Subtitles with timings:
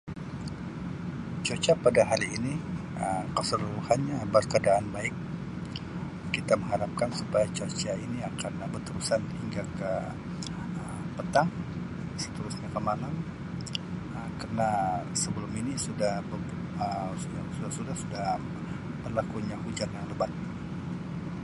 [1.45, 2.53] Cuaca pada hari ini
[3.03, 5.15] Um keseluruhanya berkeadaan baik
[6.35, 9.91] kita mengharapkan supaya cuaca ini akan berterusan hingga ke
[10.79, 11.49] Um petang
[12.23, 13.13] seterusnya ke malam
[14.39, 14.71] kerna
[15.23, 16.11] sebelum ini Um suda
[16.83, 18.23] Um suda-suda-suda-suda
[19.05, 20.31] berlakunya hujan yang lebat.